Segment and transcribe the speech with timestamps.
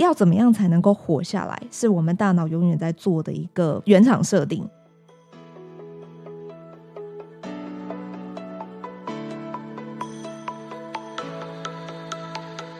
[0.00, 1.62] 要怎么样才能够活下来？
[1.70, 4.66] 是我们大脑永远在做的一个原厂设定。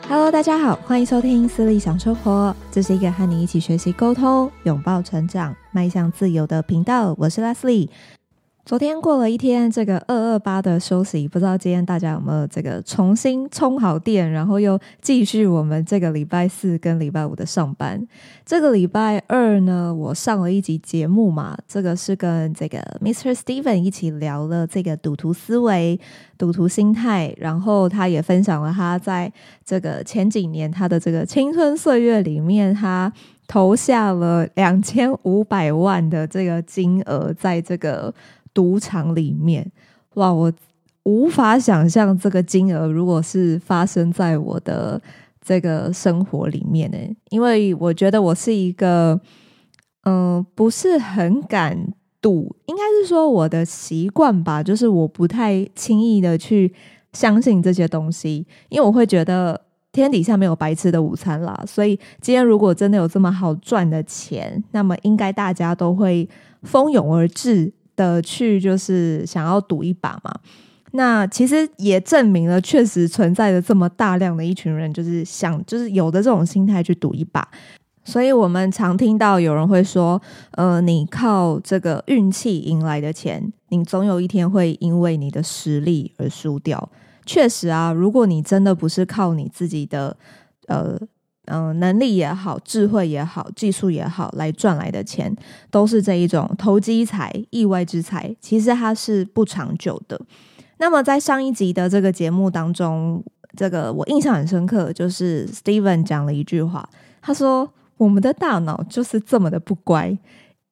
[0.09, 7.13] Hello，大家好，欢迎收听思利想生活，这是一个和你一起学习沟通、拥抱成长、迈向自由的频道。
[7.19, 7.87] 我是 Leslie。
[8.63, 18.07] 昨天过了一天，这个二二八的休息，不知道今天大家有没有这个重新充好电，然后又继续我们这个礼拜四跟礼拜五的上班。
[18.45, 23.33] 这个礼拜二呢，我上了一集节目嘛，这个是跟这个 Mr.
[23.33, 25.99] Steven 一起聊了这个赌徒思维、
[26.37, 29.29] 赌徒心态，然后他也分享了他在
[29.65, 33.11] 这个前几年他的这个青春岁月里面，他
[33.47, 38.13] 投下了两千五百万的这个金额在这个。
[38.53, 39.71] 赌场里面，
[40.15, 40.33] 哇！
[40.33, 40.51] 我
[41.03, 45.01] 无法想象这个金额如果是发生在我的
[45.41, 46.97] 这个生活里面呢，
[47.29, 49.19] 因为我觉得我是一个，
[50.03, 51.75] 嗯、不是很敢
[52.21, 56.71] 赌，应该是说我的习惯吧，就是我不太轻易的去
[57.13, 59.59] 相信这些东西，因为我会觉得
[59.91, 61.63] 天底下没有白吃的午餐啦。
[61.65, 66.29] 所以今天如果真的有这么好赚的钱，那么应该大家都会
[66.61, 67.73] 蜂拥而至。
[68.01, 70.33] 的去就是想要赌一把嘛，
[70.93, 77.47] 那其实也证明了确实存在着这么大量的一群人，就是想就是有的这种心态去赌一把。
[78.03, 80.19] 所以我们常听到有人会说，
[80.53, 86.89] 呃，你靠这个运气赢来的钱，你总有一天会因为你的实力而输掉。
[87.25, 90.17] 确实啊，如果你真的不是靠你自己的，
[90.67, 90.99] 呃。
[91.45, 95.35] 嗯、能力也好，智慧也好，技术也好，来赚来的钱
[95.69, 100.19] 都是这一种投机财、意外之财，其实它是不长久的。
[100.77, 103.23] 那么在上一集的这个节目当中，
[103.55, 106.87] 这个我印象很深刻，就是 Steven 讲了一句话，
[107.21, 110.17] 他说：“我们的大脑就是这么的不乖。”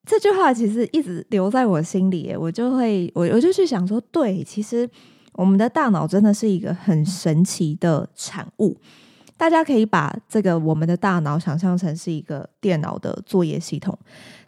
[0.05, 4.89] 这句话其实一直留在我心里，我就会我我就去想说，对，其实
[5.33, 8.75] 我们的大脑真的是一个很神奇的产物。
[9.39, 13.97] 大家可以把这个我们的大脑想象成是一个电脑的作业系统。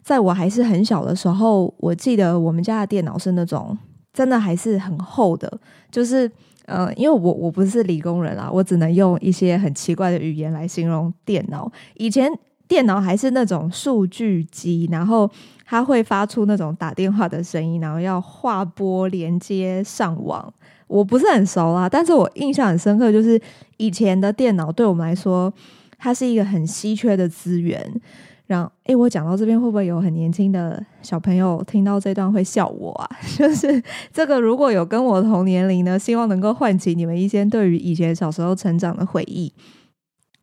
[0.02, 3.76] 在我还是很小的时候，我记得我们家的电脑是那种
[4.12, 5.50] 真的还是很厚的，
[5.90, 6.30] 就是
[6.66, 11.72] 呃，因为我我不是理工人啊，我只能用一些很奇怪的语言来形容电脑。
[11.94, 12.30] 以前
[12.68, 15.30] 电脑还是那种数据机，然后
[15.64, 20.52] 它会发出那种打电话的声音，然后要划拨连接上网。
[20.92, 23.40] 我不是很熟啦，但是我印象很深刻，就是
[23.78, 25.52] 以前的电脑对我们来说，
[25.98, 28.00] 它是一个很稀缺的资源。
[28.46, 33.08] 然后，诶，我讲到这边，会不会有很年轻的小朋友听到这段会笑我啊？
[33.38, 33.82] 就是
[34.12, 39.50] 这个，如果有跟我同年龄呢，希望能够唤起你们一些对于以前小时候成长的回忆。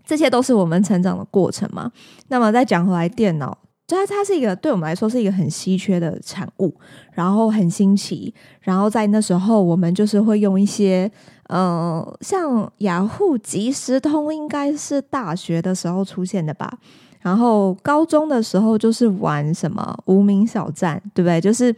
[0.03, 1.91] 这些都是我们成长的过程嘛。
[2.29, 3.55] 那么再讲回来，电脑。
[3.89, 6.73] 它它是一个对我们来说是一个很稀缺的产物，
[7.11, 11.11] 然后很新奇，然后在那时候我们就是会用一些，
[11.47, 16.77] 呃，像雅虎即时通应该是大学的时候出现的吧，
[17.21, 21.41] 然后高中的时候就是玩什么无名小站，对不对？
[21.41, 21.75] 就是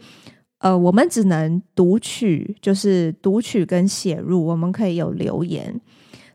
[0.58, 5.80] 呃，我们只能读取，就是读取跟写入，我们可以有留言。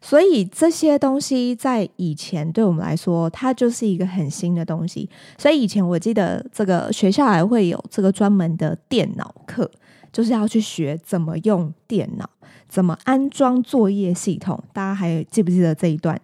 [0.02, 5.10] 所以这些东西在以前对我们来说，它就是一个很新的东西。
[5.38, 9.70] 所以以前我记得这个学校还会有这个专门的电脑课，
[10.12, 12.30] 就是要去学怎么用电脑，
[12.70, 14.62] 怎么安装作业系统。
[14.72, 16.20] 大家还记不记得这一段？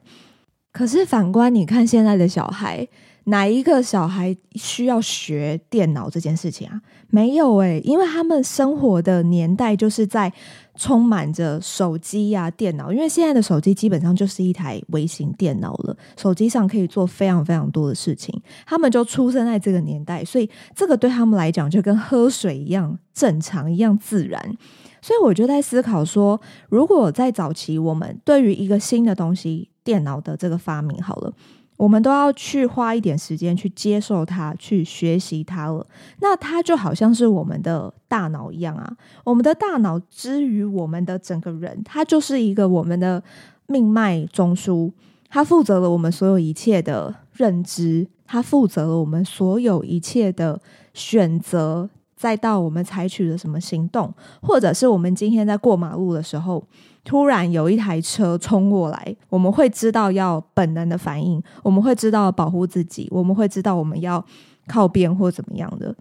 [0.71, 2.87] 可是反观你看现在的小孩。
[3.25, 6.81] 哪一个小孩需要学电脑这件事情啊？
[7.09, 10.31] 没有诶，因为他们生活的年代就是在
[10.75, 12.91] 充满着手机呀、电脑。
[12.91, 18.41] 因为现在的手机基本上就是一台微型电脑了，手机上可以做非常非常多的事情。
[18.65, 24.57] 他们就出生在这个年代，所以这个对他们来讲就跟喝水一样正常、一样自然。
[25.01, 31.31] 所以我就在思考说，如果在早期我们对于一个新的东西，电脑的这个发明好了。
[31.77, 35.85] 我们都要去花一点时间去接受它，去学习它了。
[36.19, 43.21] 那它就好像是我们的大脑一样啊，我们的大脑之于我们的整个人，它就是一个我们的
[43.67, 44.91] 命脉中枢，
[45.29, 48.07] 它负责了我们所有一切的认知。
[48.25, 50.59] 它负责了我们所有一切的
[50.93, 51.87] 选择，
[52.23, 54.09] 再到我们采取了什么行动，
[54.41, 56.65] 或者是我们今天在过马路的时候，
[57.03, 64.25] 突然有一台车冲过来，我们会知道要本能的反应，我们会知道保护自己，我们会知道我们要
[64.67, 65.93] 靠边或怎么样的。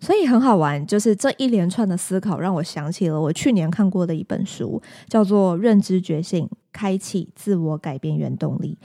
[0.00, 8.76] 所以很好玩，就是这一连串的思考让我想起了我去年看过的一本书，叫做《认知觉醒：开启自我改变原动力》。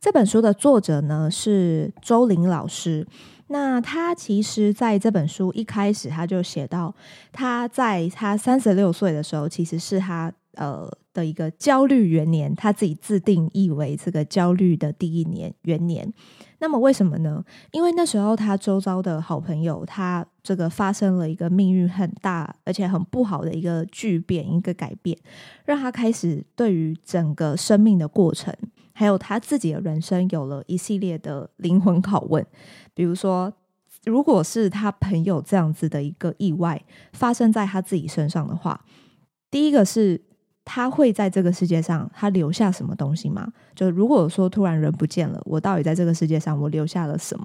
[0.00, 3.06] 这本书的作者呢是周林老师。
[3.48, 6.94] 那他其实在这本书一开始他就写到，
[7.32, 16.12] 他在他三十六岁的时候，其实是他呃的一个焦虑元年，他自己自定义为这个焦虑的第一年元年。
[16.60, 17.44] 那么为什么呢？
[17.70, 25.16] 因为那时候他周遭的好朋友，他这个发生了一个命运很大而且很不好的一个巨变，一个改变，
[25.64, 28.52] 让他开始对于整个生命的过程，
[28.92, 32.44] 还有他自己的人生，有了一系列的灵魂拷问。
[32.92, 33.52] 比如说，
[34.04, 38.84] 如果是他朋友这样子的一个意外发生在他自己身上的话，
[39.48, 40.27] 第一个是。
[40.70, 43.50] 他会在这个世界上，他留下什么东西吗？
[43.74, 47.44] 就如果说突然人不见了，我到底在这个世界上我留下了什么？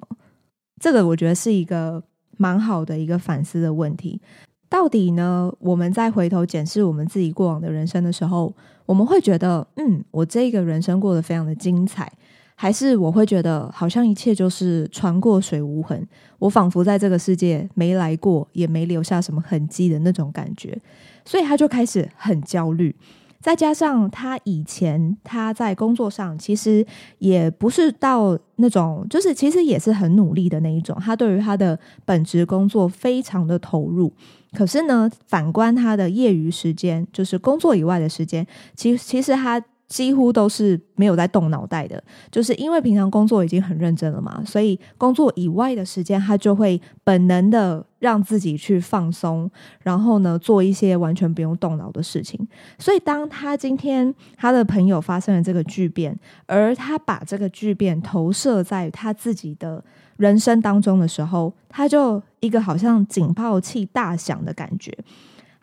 [0.78, 2.02] 这个我觉得是一个
[2.36, 4.20] 蛮好的一个反思的问题。
[4.68, 5.50] 到底呢？
[5.60, 8.54] 我们在回头检视我们自己过往的人生的时候，
[8.84, 12.12] 我们会觉得，嗯，我这个人生过得非常的精彩，
[12.54, 16.06] 还是我会觉得好像一切就是船过水无痕，
[16.38, 20.76] 我仿佛在这个世界没来过，也没留下什么痕迹的那种感觉。
[21.24, 22.94] 所以他就开始很焦虑，
[23.40, 26.86] 再加上他以前他在工作上其实
[27.18, 30.96] 也不是到那种，就是其实也是很努力的那一种。
[31.00, 34.12] 他对于他的本职工作非常的投入，
[34.52, 39.62] 可是呢，反观他的业余时间，就是工作以外的时间，其其实他。
[39.86, 49.48] 几乎都是没有在动脑袋的，就是因为平常工作已经很认真了嘛，所以工作以外的时间，他就会本能的让自己去放松，
[49.82, 52.48] 然后呢，做一些完全不用动脑的事情。
[52.78, 59.84] 所以，当他今天他的朋友发生了这个巨变，而他把这个巨变投射在他自己的
[60.16, 64.96] 人生当中的时候，他就一个好像警报器大响的感觉。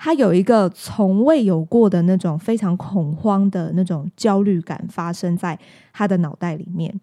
[0.04, 5.56] 他有一个从未有过的那种非常恐慌的那种焦虑感发生在
[5.94, 7.00] 他的脑袋里面，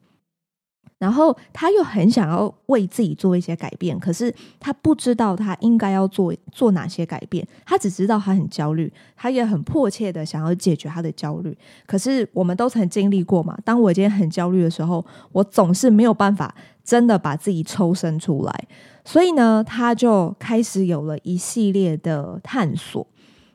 [0.98, 11.56] 然后他又很想要为自己做一些改变，可是他不知道他应该要做做哪些改变，他只知道他很焦虑，他也很迫切的想要解决他的焦虑。
[11.86, 18.68] 可是我们都曾经历过嘛，当我今天很焦虑的时候，我总是没有办法真的把自己抽身出来。
[19.04, 23.06] 所以呢，他就开始有了一系列的探索。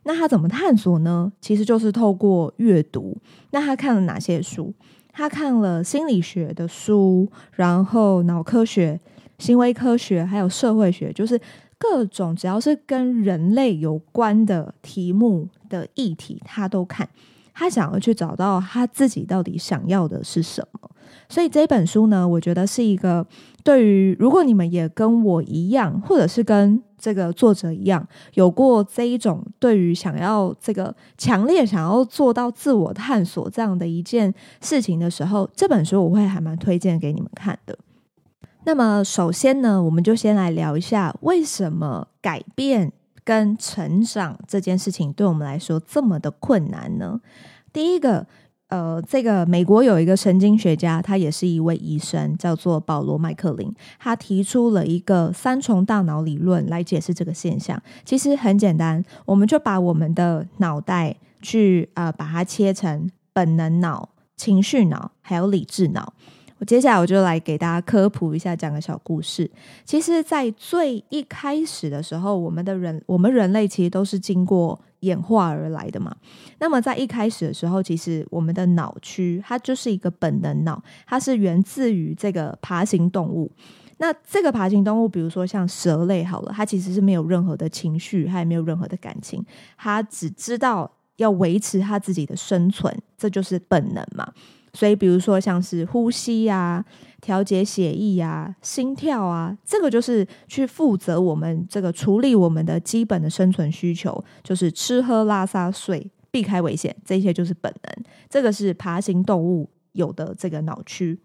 [0.06, 1.32] 那他怎么探索呢？
[1.40, 3.18] 其实就是透过阅读。
[3.52, 4.74] 那他看了哪些书？
[5.14, 9.00] 他看了心理学的书，然后脑科学、
[9.38, 11.40] 行为科学，还有社会学，就是
[11.78, 17.08] 各种只要是跟人类有关的题目的议题，他都看。
[17.54, 20.90] 他想要去找到他自己到底想要的是什么。
[21.30, 23.24] 所以这本书呢，我觉得是一个
[23.64, 37.78] 对于如果你们也跟我一样，或者是跟这个作者一样，有过这一种对于想要这个强烈想要做到自我探索这样的一件事情的时候，这本书我会还蛮推荐给你们看的。
[38.66, 42.92] 那么首先呢，我们就先来聊一下为什么改变
[43.24, 47.22] 跟成长这件事情对我们来说这么的困难呢？
[47.72, 48.28] 第一个。
[48.74, 53.72] 呃，这个美国有一个神经学家，他也是一位医生，叫做保罗麦克林。
[54.00, 57.80] 他提出了一个三重大脑理论来解释这个现象。
[58.04, 66.12] 其实很简单，我们就把我们的脑袋去呃把它切成本能脑、情绪脑还有理智脑。
[66.66, 69.50] 接下来我就来给大家科普一下，讲个小故事。
[69.86, 74.80] 其实，在最一开始的时候，我们的人，我们人类其实都是经过。
[75.04, 76.16] 演化而来的嘛，
[76.60, 83.52] 那么在一开始的时候，其实我们的脑区它就是一个本能脑，它是源自于这个爬行动物。
[83.98, 89.46] 那这个爬行动物，比如说像蛇类好了，它其实是没有任何的情绪，它也没有任何的感情，
[89.78, 94.32] 它只知道要维持它自己的生存，这就是本能嘛。
[94.74, 96.84] 所以，比如说像是呼吸呀、
[97.22, 108.06] 调节血液呀、心跳啊，这个就是去负责我们这个处理我们的基本的生存需求，就是吃喝拉撒睡，避开危险，这些就是本能。
[108.28, 111.20] 这个是爬行动物有的这个脑区。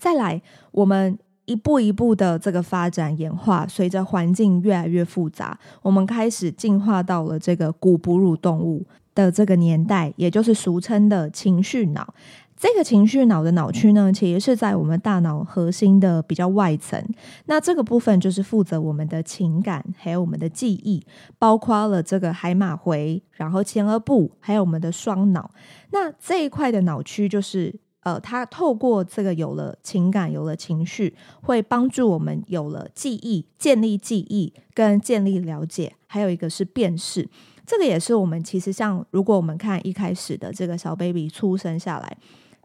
[0.00, 12.14] 再来，我们一步一步的这个发展演化，随着环境越来越复杂，我们开始进化到了这个古哺乳动物的这个年代，也就是俗称的情绪脑，
[12.56, 17.02] 这个情绪脑的脑区呢，其实是在我们大脑核心的比较外层。
[17.46, 21.04] 那这个部分就是负责我们的情感，还有我们的记忆，
[21.38, 25.50] 包括了这个海马回，然后前额部，还有我们的双脑。
[25.90, 27.74] 那这一块的脑区就是。
[28.04, 37.28] 呃，它透过这个有了情感，有了情绪，会帮助我们有了记忆，建立记忆跟建立了解，还有一个是辨识。
[37.66, 42.16] 这个也是我们其实像，如果我们看一开始的这个小 baby 出生下来，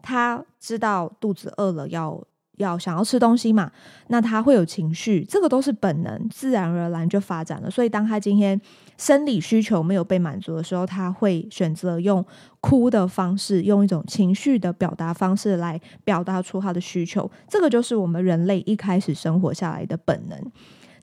[0.02, 2.22] 他知道肚子饿了要。
[2.58, 3.70] 要想要吃东西嘛，
[4.08, 7.70] 那他会有情绪，这个都是本能，自然而然就发展了。
[7.70, 8.60] 所以，当他今天
[8.96, 12.24] 生理需求没有被满足的时候，他会选择用
[12.60, 17.30] 哭的方式，用一种情绪的表达方式来表达出他的需求。
[17.46, 20.36] 这个就是我们人类一开始生活下来的本能。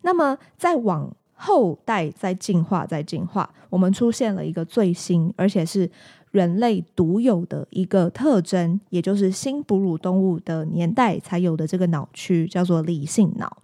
[0.02, 5.90] 那么，再往后代在进化，在进化，我们出现了一个最新，而且是。
[6.32, 13.64] 人类独有的一个特征，也就是新哺乳动物的年代才有的这个脑区，叫做理性脑。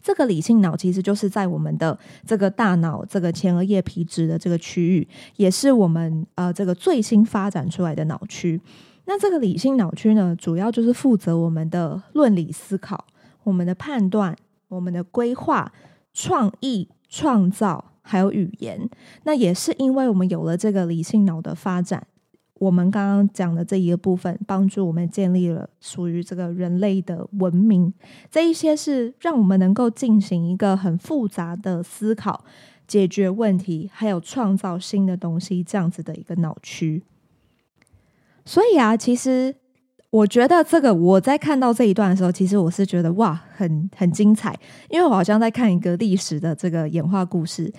[0.00, 5.06] 这个理性脑其实就是在我们的这个大脑这个前额叶皮质的这个区域，
[5.36, 8.58] 也是我们呃这个最新发展出来的脑区。
[9.04, 13.04] 那这个理性脑区呢，主要就是负责我们的论理思考、
[13.42, 14.34] 我们的判断、
[14.68, 15.70] 我们的规划、
[16.18, 17.84] 创意、创造。
[18.10, 18.88] 还有语言，
[19.24, 22.06] 那也是因为我们有了这个理性脑的发展，
[22.54, 27.92] 我们刚刚讲的这一个部分，帮助我们建立了属于这个人类的文明。
[28.30, 32.42] 这一些是让我们能够进行一个很复杂的思考、
[32.86, 37.02] 解决问题，还有创造新的东西这样子的一个脑区。
[38.46, 39.54] 所以啊，其实。
[40.10, 47.70] 我觉得这个我在看到这一段的时候，其实我是觉得哇，很很精彩，因为我好像在看一个历史的这个演化故事。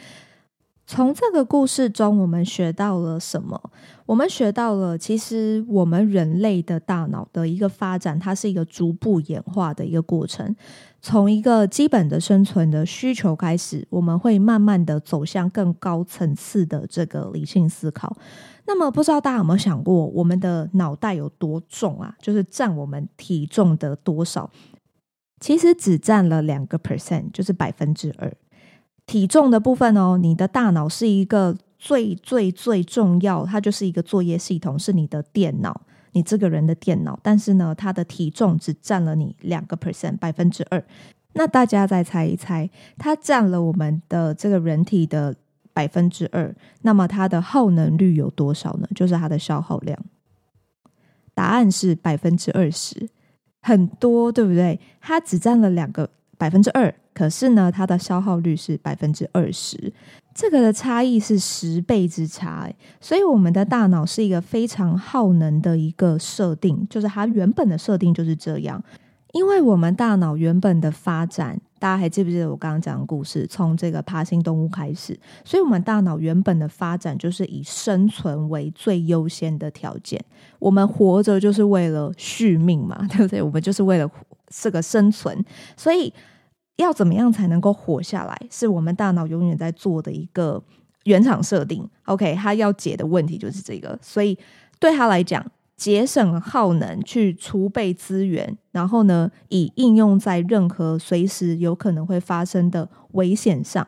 [0.91, 3.61] 从这个故事中，我们学到了什么？
[4.07, 10.55] 我们学到了，其实我们人类的大脑的一个发展，它是一个逐步演化的一个过程。
[10.99, 18.17] 从一个基本的生存的需求开始，我们会慢慢的走向更高层次的这个理性思考。
[18.65, 22.15] 那么，不知道大家有没有想过，我们的脑袋有多重啊？
[22.19, 24.49] 就是占我们体重的多少？
[25.39, 28.33] 其实只占了两个 percent，就是百分之二。
[29.09, 37.19] 体重的部分哦，你的大脑是一个最最最重要，它就是一个作业系统，是你的电脑，你这个人的电脑。
[37.23, 40.83] 但是呢，它的体重只占了你两个 percent，百分之二。
[41.33, 45.35] 那大家再猜一猜，它占了我们的这个人体的。
[45.71, 48.87] 百分之二，那么它的耗能率有多少呢？
[48.93, 49.97] 就是它的消耗量。
[51.33, 53.07] 答案是百分之二十，
[53.61, 54.77] 很多，对不对？
[54.99, 59.91] 它只占了两个百分之二，可是呢，它的消耗率是百分之二十，
[60.33, 62.73] 这个的差异是十倍之差欸。
[63.01, 68.81] 所以我们的大脑是一个非常耗能的一个设定，就是它原本的设定就是这样。
[69.33, 73.45] 因为我们大脑原本的发展，大家还记不记得我刚刚讲的故事？
[73.47, 80.23] 从这个爬行动物开始，所以我们大脑原本的发展就是以生存为最优先的条件。
[80.57, 83.41] 我们活着就是为了续命嘛，对不对？
[83.41, 84.09] 我们就是为了
[84.47, 85.43] 这个生存，
[85.75, 86.11] 所以
[86.79, 90.61] 要怎么样才能够活下来，是我们大脑永远在做的一个
[91.03, 91.87] 原厂设定。
[92.05, 94.37] OK，他要解的问题就是这个，所以
[94.79, 95.45] 对他来讲。
[95.79, 103.87] 节省耗能，去储备资源，然后呢，以应用在任何随时有可能会发生的危险上。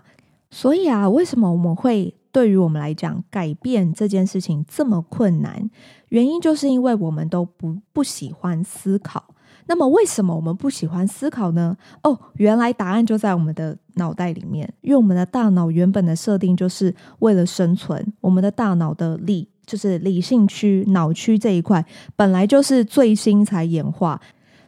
[0.50, 5.70] 所以啊，为什么我们会对于我们来讲改变这件事情这么困难？
[6.08, 9.36] 原因就是因为我们都不不喜欢思考。
[9.72, 11.78] 那么，为什么我们不喜欢思考呢？
[12.04, 19.48] 哦，原来答案就在我们的脑袋里面，因为我们的大脑原本的设定就是为了生存，我们的大脑的力。
[19.66, 21.86] 就是理性区、脑区这一块，
[22.18, 24.20] 本来就是最新才演化，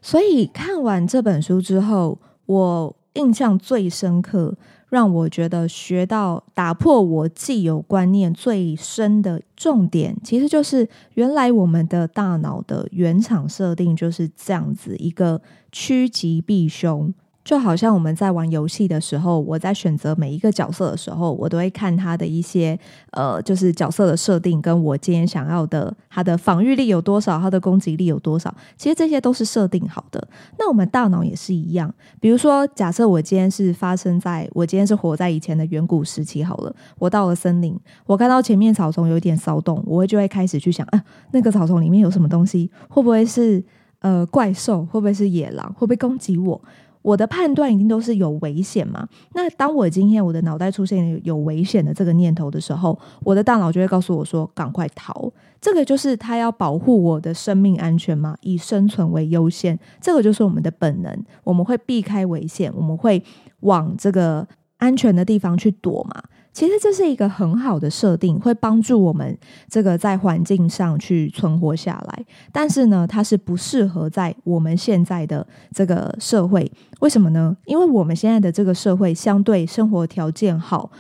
[0.01, 4.55] 所以看完这本书之后，我印象最深刻，
[4.89, 15.41] 让我觉得学到打破我既有观念最深的重点，其实就是原来我们的大脑的原厂设定就是这样子一个
[15.71, 17.13] 趋吉避凶。
[17.43, 22.79] 就好像我们在玩游戏的时候，我在选择每一个角色的时候，我都会看他的一些
[23.11, 28.53] 呃，就是角色的设定，跟我今天想要的他的防御力有多少，他的攻击力有多少。
[28.77, 30.25] 其实这些都是设定好的。
[30.57, 31.93] 那我们大脑也是一样。
[32.21, 42.71] 比如说，假设我今天是发生在我今天是活在以前的远古时期好了，我到了森林，我看到前面草丛有一点骚动，我会就会开始去想，啊，那个草丛里面有什么东西？
[42.87, 43.61] 会不会是
[43.99, 44.85] 呃怪兽？
[44.85, 45.67] 会不会是野狼？
[45.73, 46.61] 会不会攻击我？
[47.03, 49.07] 我的判断一定都是有危险嘛。
[49.35, 55.31] 那当我今天我的脑袋出现有危险的这个念头的时候，我的大脑就会告诉我说：“赶快逃！”
[55.61, 59.77] 这个就是他要保护我的生命安全嘛，以生存为优先。
[60.01, 63.23] 这个就是我们的本能，我们会避开危险，我们会
[63.61, 64.45] 往这个
[64.83, 66.21] 安全的地方去躲嘛。
[66.51, 69.35] 其实这是一个很好的设定，会帮助我们
[69.67, 72.25] 这个在环境上去存活下来。
[72.51, 76.69] 但是呢，它是不适合在我们现在的这个社会。
[76.99, 77.55] 为什么呢？
[77.65, 80.91] 因为我们现在的这个社会相对生活条件好，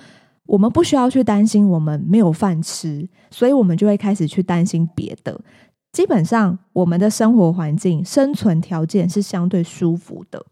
[0.47, 5.39] 我们不需要去担心我们没有饭吃，所以我们就会开始去担心别的。
[5.91, 10.43] 基本上，我们的生活环境、生存条件是相对舒服的。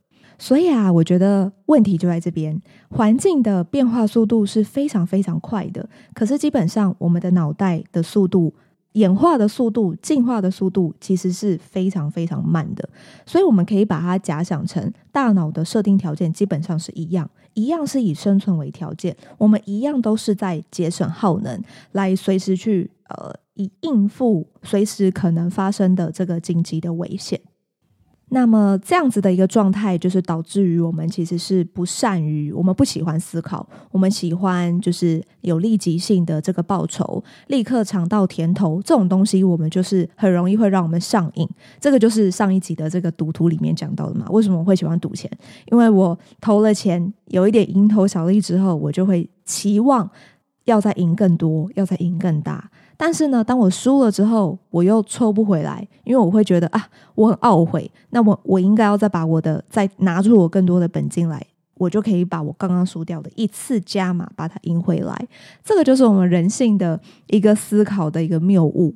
[0.41, 8.51] 所以啊，我觉得问题就在这边，环境的变化速度是非常非常快的，可是基本上我们的脑袋的速度、
[8.93, 12.89] 演化的速度、进化的速度其实是非常非常慢的。
[13.23, 27.39] 所以我们可以把它假想成大脑的设定条件基本上是一样，一样是以生存为条件，我们一样都是在节省耗能，来随时去呃以应付随时可能发生的这个紧急的危险。
[28.33, 41.47] 那么这样子的一个状态，就是导致于我们其实是不善于，我们不喜欢思考，我们喜欢就是有立即性的这个报酬，立刻尝到甜头，这种东西我们就是很容易会让我们上瘾。
[41.77, 44.25] 这个就是上一集的这个赌徒里面讲到的嘛。
[44.29, 45.29] 为什么我会喜欢赌钱？
[45.69, 50.09] 因为我投了钱，有一点蝇头小利之后，我就会期望
[50.63, 52.71] 要再赢更多，要再赢更大。
[53.03, 57.89] 但是呢，当我输了之后，我又抽不回来，因为我会觉得啊，我很懊悔。
[58.11, 61.43] 那么我应该要再把我的再拿出我更多的本金来，
[61.73, 65.27] 我就可以把我刚刚输掉的一次加码把它赢回来。
[65.63, 68.93] 这个就是我们人性的一个思考的一个谬误。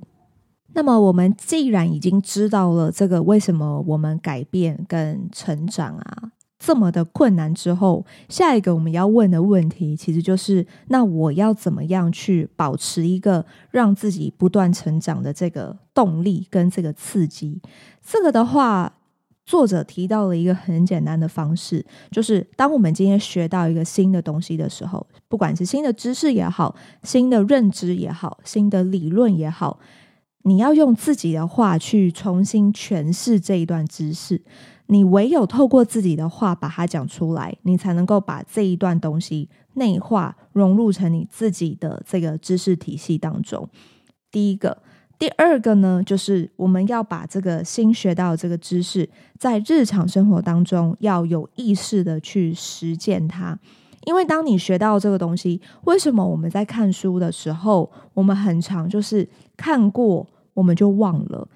[0.75, 6.31] 那么我们既然已经知道了这个为什么我们改变跟成长啊，
[6.65, 17.62] 这么的困难之后，下一个我们要问的问题，其实就是：那我要怎么样去保持一个让自己不断成长的这个动力跟这个刺激？
[18.01, 18.91] 这个的话，
[19.45, 29.79] 作者提到了一个很简单的方式，就是当我们今天学到一个新的东西的时候，不管是新的知识也好，新的认知也好，新的理论也好，
[30.42, 34.42] 你要用自己的话去重新诠释这一段知识。
[34.87, 43.67] 你唯有透过自己的话把它讲出来，你才能够把这一段东西内化融入成你自己的这个知识体系当中。
[44.31, 44.77] 第一个，
[45.17, 53.57] 第二个呢，就是我们要把这个新学到的这个知识，在日常生活当中要有意识的去实践它。
[54.05, 61.48] 因为当你学到这个东西，为什么我们在看书的时候，我们很常就是看过我们就忘了？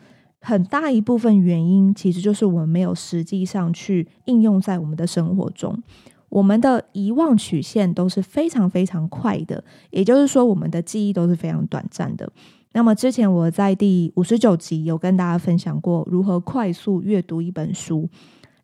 [0.41, 5.81] 很大一部分原因，其实就是我们没有实际上去应用在我们的生活中。
[6.29, 12.31] 我们的遗忘曲线都是非常非常快的，也就是说，我们的记忆都是非常短暂的。
[12.71, 18.07] 那么之前我在第五十九集有跟大家分享过如何快速阅读一本书，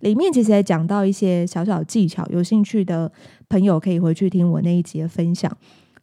[0.02, 3.12] 里面其实也讲到一些小小技巧，有兴趣的
[3.50, 5.52] 朋友可以回去听我那一集的分享。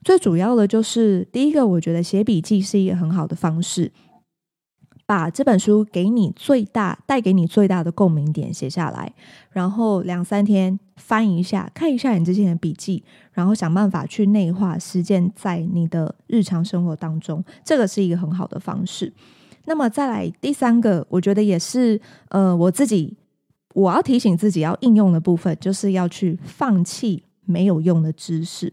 [0.02, 3.92] 最主要的就是第一个，我觉得写笔记是一个很好的方式。
[5.12, 9.12] 把这本书给你最大带给你最大的共鸣点写下来，
[9.50, 19.12] 然后两三天翻一下，看一下你之前的笔记，然后想办法去内化实践在你的日常生活当中，这个是一个很好的方式。
[19.66, 23.14] 那么再来第三个，我觉得也是呃，我自己
[23.74, 28.72] 我要提醒自己要应用的部分，就是要去放弃没有用的知识。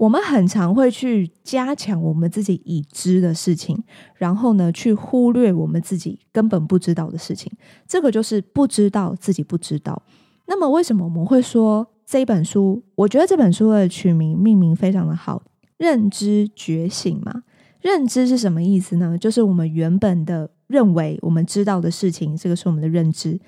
[0.00, 3.84] 我们很常会去加强我们自己已知的事情，
[4.14, 7.52] 然后呢，去忽略我们自己根本不知道的事情。
[7.86, 10.02] 这个就是不知道自己不知道。
[10.46, 12.82] 那么，为什么我们会说这一本书？
[12.94, 15.42] 我觉得这本书的取名命名非常的好
[15.76, 17.42] ，“认知觉醒”嘛。
[17.82, 19.18] 认知是什么意思呢？
[19.18, 23.38] 就是我们原本的认为我们知道的事情，这个是我们的认知。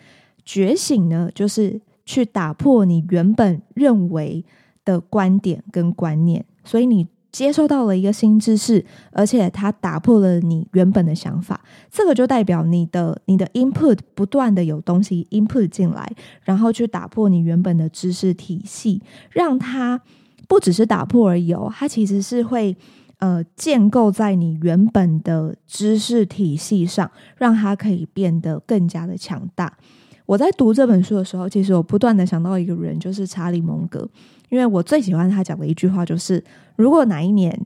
[0.44, 4.44] 觉醒呢，就是去打破你原本认为。
[4.84, 11.58] 的观点跟观念，所以你接收到了一个新知识，而且它打破了你原本的想法，
[11.90, 16.06] 这个就代表你的你的 input 不断的有东西 input 进来，
[16.42, 19.98] 然后去打破你原本的知识体系，让它
[20.46, 22.76] 不只是打破而已哦，它其实是会
[23.16, 29.78] 呃建构在你原本的知识体系上，让它可以变得更加的强大。
[30.26, 34.08] 我在读这本书的时候，其实我不断的想到一个人，就是查理蒙格。
[34.48, 36.42] 因为我最喜欢他讲的一句话，就是
[36.76, 37.58] 如果哪一年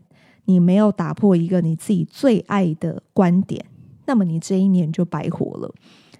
[0.45, 3.64] 你没有打破一个你自己最爱的观点，
[4.07, 5.75] 那么你这一年就白活了。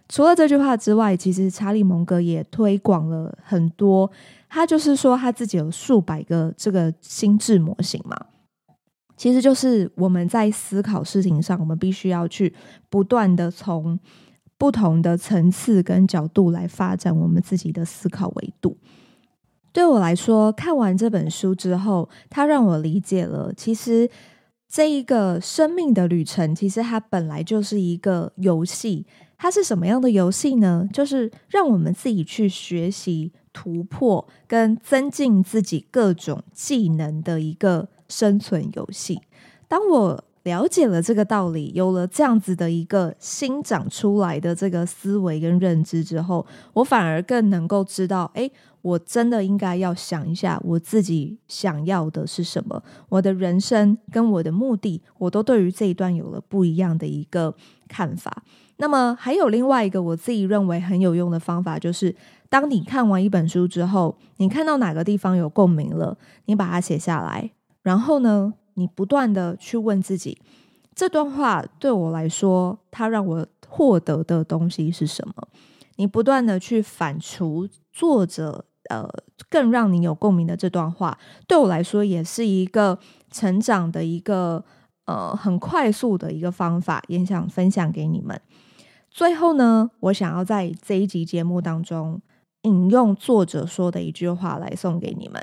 [0.09, 4.11] 除了这句话之外，其实查理蒙格也推广了很多。
[4.49, 8.17] 他就是说他自己有数百个这个心智模型嘛，
[9.17, 12.55] 其实就是我们在思考事情上，我们必须要去
[12.89, 13.99] 不断的从
[14.59, 18.77] 不同的层次跟角度来发展我们自己的思考维度。
[19.73, 24.09] 对我来说，看完这本书之后，它让我理解了，其实
[24.69, 29.07] 这一个生命的旅程，其实它本来就是一个游戏。
[29.39, 30.89] 它是什么样的游戏呢？
[30.91, 39.21] 就是让我们自己去学习、突破跟增进自己各种技能的一个生存游戏。
[39.69, 48.49] 当我了解了这个道理，有了这样子的一个新长出来的这个思维跟认知之后，我反而更能够知道，诶，
[48.81, 57.53] 我真的应该要想一下我自己想要的是什么，我的人生跟我的目的，我都对于这一段有了不一样的一个
[57.89, 58.45] 看法。
[58.77, 62.15] 那么还有另外一个我自己认为很有用的方法，就是
[62.49, 67.51] 当你看完一本书之后，你看到哪个地方有共鸣了，你把它写下来，
[67.83, 70.39] 然后呢，你不断的去问自己，
[70.95, 75.35] 这段话对我来说，它让我获得的东西是什么？
[75.97, 79.09] 你不断的去反刍作者，呃，
[79.49, 82.99] 更让你有共鸣的这段话，对我来说也是一个
[83.31, 84.63] 成长的一个
[85.07, 88.41] 呃很快速的一个方法，也想分享给你们。
[89.11, 92.21] 最后呢，我想要在这一集节目当中
[92.63, 95.43] 引用作者说的一句话来送给你们。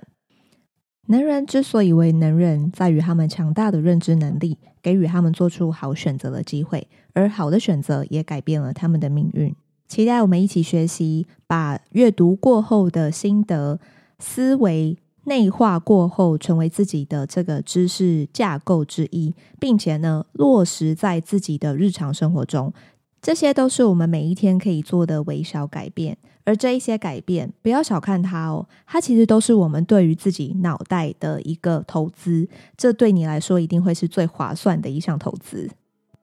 [1.08, 9.54] 能人之所以为能人，在于他们强大的认知能力，给予他们做出好选择的机会，而好的选择也改变了他们的命运。
[9.88, 13.80] 期待我们一起学习，把阅读过后的心得、
[14.18, 22.74] 思维内化过后，成为自己的这个知识架构之一，并且呢，落实在自己的日常生活中。
[23.22, 35.70] 这些都是我们每一天可以做的微小改变，而这一些改变，不要小看它哦，它其实都是我们对于自己脑袋的一个投资，这对你来说一定会是最划算的一项投资。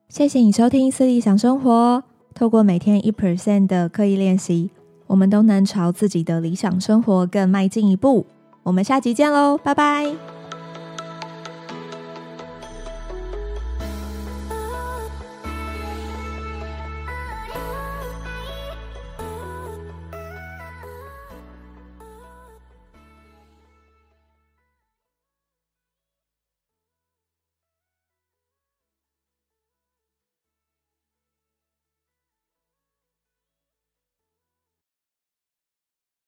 [0.08, 2.02] 谢谢你收听思理想生活，
[2.34, 4.70] 透过每天一 percent 的刻意练习，
[5.06, 8.26] 我们都能朝自己的理想生活更迈进一步。
[8.64, 10.39] 我们下集见喽，拜拜。